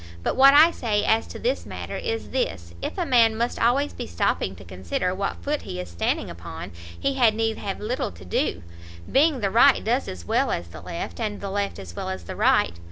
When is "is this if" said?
1.95-2.97